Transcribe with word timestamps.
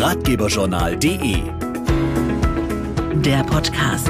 ratgeberjournal.de. 0.00 1.42
Der 3.20 3.44
Podcast. 3.44 4.08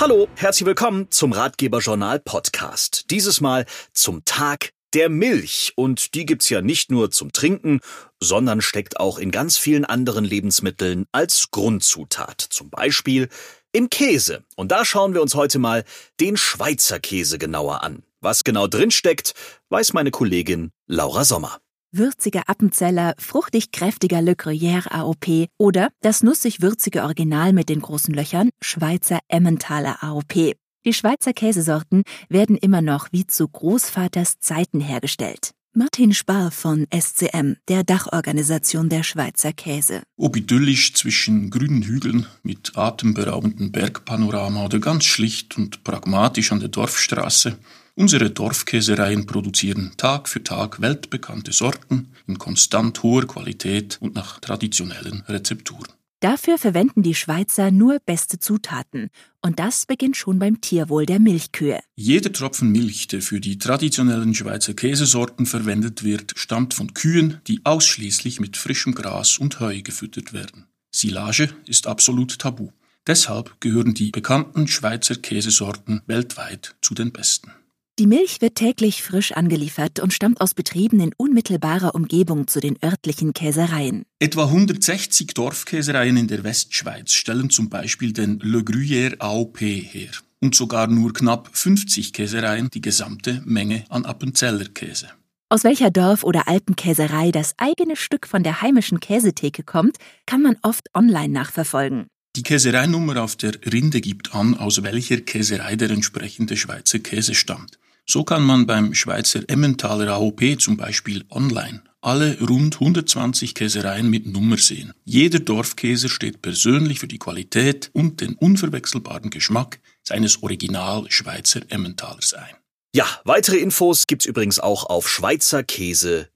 Hallo, 0.00 0.26
herzlich 0.34 0.66
willkommen 0.66 1.08
zum 1.12 1.30
Ratgeberjournal 1.30 2.18
Podcast. 2.18 3.12
Dieses 3.12 3.40
Mal 3.40 3.64
zum 3.92 4.24
Tag 4.24 4.70
der 4.92 5.08
Milch. 5.08 5.72
Und 5.76 6.14
die 6.16 6.26
gibt's 6.26 6.48
ja 6.48 6.60
nicht 6.60 6.90
nur 6.90 7.12
zum 7.12 7.30
Trinken, 7.30 7.78
sondern 8.20 8.60
steckt 8.60 8.98
auch 8.98 9.18
in 9.18 9.30
ganz 9.30 9.56
vielen 9.56 9.84
anderen 9.84 10.24
Lebensmitteln 10.24 11.06
als 11.12 11.52
Grundzutat. 11.52 12.40
Zum 12.40 12.70
Beispiel 12.70 13.28
im 13.70 13.88
Käse. 13.88 14.42
Und 14.56 14.72
da 14.72 14.84
schauen 14.84 15.14
wir 15.14 15.22
uns 15.22 15.36
heute 15.36 15.60
mal 15.60 15.84
den 16.18 16.36
Schweizer 16.36 16.98
Käse 16.98 17.38
genauer 17.38 17.84
an. 17.84 18.02
Was 18.24 18.42
genau 18.42 18.66
drinsteckt, 18.66 19.34
weiß 19.68 19.92
meine 19.92 20.10
Kollegin 20.10 20.70
Laura 20.86 21.24
Sommer 21.24 21.58
würziger 21.96 22.48
Appenzeller, 22.48 23.14
fruchtig 23.18 23.70
kräftiger 23.70 24.20
Le 24.20 24.32
Gruyère 24.32 24.90
AOP 24.90 25.46
oder 25.58 25.90
das 26.00 26.24
nussig-würzige 26.24 27.04
Original 27.04 27.52
mit 27.52 27.68
den 27.68 27.80
großen 27.80 28.12
Löchern 28.12 28.50
Schweizer 28.60 29.20
Emmentaler 29.28 30.02
AOP. 30.02 30.56
Die 30.84 30.92
Schweizer 30.92 31.32
Käsesorten 31.32 32.02
werden 32.28 32.56
immer 32.56 32.82
noch 32.82 33.12
wie 33.12 33.28
zu 33.28 33.46
Großvaters 33.46 34.40
Zeiten 34.40 34.80
hergestellt. 34.80 35.52
Martin 35.72 36.14
Spar 36.14 36.50
von 36.50 36.88
SCM, 36.92 37.54
der 37.68 37.84
Dachorganisation 37.84 38.88
der 38.88 39.04
Schweizer 39.04 39.52
Käse. 39.52 40.02
Ob 40.16 40.36
idyllisch 40.36 40.94
zwischen 40.94 41.50
grünen 41.50 41.82
Hügeln 41.82 42.26
mit 42.42 42.72
atemberaubendem 42.76 43.70
Bergpanorama 43.70 44.64
oder 44.64 44.80
ganz 44.80 45.04
schlicht 45.04 45.56
und 45.56 45.84
pragmatisch 45.84 46.50
an 46.50 46.58
der 46.58 46.70
Dorfstraße, 46.70 47.56
unsere 47.94 48.30
Dorfkäsereien 48.30 49.26
produzieren 49.26 49.92
Tag 49.96 50.28
für 50.28 50.42
Tag 50.42 50.80
weltbekannte 50.80 51.52
Sorten 51.52 52.08
in 52.26 52.38
konstant 52.38 53.02
hoher 53.02 53.26
Qualität 53.26 53.98
und 54.00 54.14
nach 54.14 54.40
traditionellen 54.40 55.22
Rezepturen. 55.28 55.88
Dafür 56.24 56.56
verwenden 56.56 57.02
die 57.02 57.14
Schweizer 57.14 57.70
nur 57.70 57.98
beste 57.98 58.38
Zutaten. 58.38 59.10
Und 59.42 59.58
das 59.58 59.84
beginnt 59.84 60.16
schon 60.16 60.38
beim 60.38 60.62
Tierwohl 60.62 61.04
der 61.04 61.20
Milchkühe. 61.20 61.80
Jeder 61.96 62.32
Tropfen 62.32 62.72
Milch, 62.72 63.08
der 63.08 63.20
für 63.20 63.40
die 63.40 63.58
traditionellen 63.58 64.34
Schweizer 64.34 64.72
Käsesorten 64.72 65.44
verwendet 65.44 66.02
wird, 66.02 66.32
stammt 66.34 66.72
von 66.72 66.94
Kühen, 66.94 67.42
die 67.46 67.60
ausschließlich 67.64 68.40
mit 68.40 68.56
frischem 68.56 68.94
Gras 68.94 69.36
und 69.36 69.60
Heu 69.60 69.82
gefüttert 69.82 70.32
werden. 70.32 70.64
Silage 70.90 71.50
ist 71.66 71.86
absolut 71.86 72.38
tabu. 72.38 72.70
Deshalb 73.06 73.60
gehören 73.60 73.92
die 73.92 74.10
bekannten 74.10 74.66
Schweizer 74.66 75.16
Käsesorten 75.16 76.00
weltweit 76.06 76.74
zu 76.80 76.94
den 76.94 77.12
besten. 77.12 77.52
Die 78.00 78.08
Milch 78.08 78.40
wird 78.40 78.56
täglich 78.56 79.04
frisch 79.04 79.30
angeliefert 79.30 80.00
und 80.00 80.12
stammt 80.12 80.40
aus 80.40 80.52
Betrieben 80.52 80.98
in 80.98 81.12
unmittelbarer 81.16 81.94
Umgebung 81.94 82.48
zu 82.48 82.58
den 82.58 82.76
örtlichen 82.82 83.34
Käsereien. 83.34 84.02
Etwa 84.18 84.46
160 84.46 85.28
Dorfkäsereien 85.28 86.16
in 86.16 86.26
der 86.26 86.42
Westschweiz 86.42 87.12
stellen 87.12 87.50
zum 87.50 87.70
Beispiel 87.70 88.12
den 88.12 88.40
Le 88.40 88.62
Gruyère 88.62 89.20
AOP 89.20 89.60
her. 89.60 90.10
Und 90.40 90.56
sogar 90.56 90.88
nur 90.88 91.12
knapp 91.12 91.50
50 91.52 92.12
Käsereien 92.12 92.68
die 92.68 92.80
gesamte 92.80 93.40
Menge 93.44 93.84
an 93.90 94.04
Appenzeller 94.04 94.64
Käse. 94.74 95.10
Aus 95.48 95.62
welcher 95.62 95.92
Dorf- 95.92 96.24
oder 96.24 96.48
Alpenkäserei 96.48 97.30
das 97.30 97.54
eigene 97.58 97.94
Stück 97.94 98.26
von 98.26 98.42
der 98.42 98.60
heimischen 98.60 98.98
Käsetheke 98.98 99.62
kommt, 99.62 99.98
kann 100.26 100.42
man 100.42 100.56
oft 100.62 100.88
online 100.94 101.32
nachverfolgen. 101.32 102.08
Die 102.34 102.42
Käsereinummer 102.42 103.22
auf 103.22 103.36
der 103.36 103.52
Rinde 103.72 104.00
gibt 104.00 104.34
an, 104.34 104.56
aus 104.56 104.82
welcher 104.82 105.20
Käserei 105.20 105.76
der 105.76 105.90
entsprechende 105.90 106.56
Schweizer 106.56 106.98
Käse 106.98 107.36
stammt. 107.36 107.78
So 108.06 108.24
kann 108.24 108.42
man 108.42 108.66
beim 108.66 108.94
Schweizer 108.94 109.40
Emmentaler 109.48 110.12
AOP 110.12 110.60
zum 110.60 110.76
Beispiel 110.76 111.24
online 111.30 111.82
alle 112.04 112.38
rund 112.40 112.74
120 112.74 113.54
Käsereien 113.54 114.10
mit 114.10 114.26
Nummer 114.26 114.58
sehen. 114.58 114.92
Jeder 115.04 115.38
Dorfkäser 115.38 116.10
steht 116.10 116.42
persönlich 116.42 117.00
für 117.00 117.08
die 117.08 117.18
Qualität 117.18 117.90
und 117.94 118.20
den 118.20 118.34
unverwechselbaren 118.34 119.30
Geschmack 119.30 119.80
seines 120.02 120.42
Original 120.42 121.06
Schweizer 121.08 121.62
Emmentalers 121.70 122.34
ein. 122.34 122.54
Ja, 122.94 123.06
weitere 123.24 123.56
Infos 123.56 124.06
gibt's 124.06 124.26
übrigens 124.26 124.60
auch 124.60 124.84
auf 124.84 125.08
schweizerkäse.de. 125.08 126.26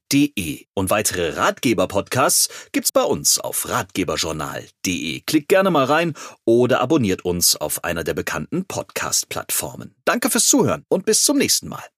Und 0.75 0.91
weitere 0.91 1.31
Ratgeber-Podcasts 1.31 2.49
gibt's 2.73 2.93
bei 2.93 3.03
uns 3.03 3.39
auf 3.39 3.69
ratgeberjournal.de. 3.69 5.21
Klickt 5.27 5.49
gerne 5.49 5.71
mal 5.71 5.85
rein 5.85 6.15
oder 6.45 6.81
abonniert 6.81 7.25
uns 7.25 7.57
auf 7.57 7.85
einer 7.85 8.05
der 8.05 8.15
bekannten 8.15 8.65
Podcast-Plattformen. 8.67 9.95
Danke 10.05 10.31
fürs 10.31 10.47
Zuhören 10.47 10.85
und 10.89 11.05
bis 11.05 11.25
zum 11.25 11.39
nächsten 11.39 11.69
Mal. 11.69 11.85